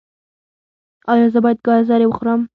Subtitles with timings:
[1.11, 2.41] ایا زه باید ګازرې وخورم؟